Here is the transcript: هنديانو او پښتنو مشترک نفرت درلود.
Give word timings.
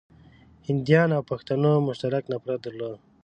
هنديانو 0.67 1.13
او 1.17 1.23
پښتنو 1.31 1.71
مشترک 1.87 2.23
نفرت 2.33 2.59
درلود. 2.63 2.97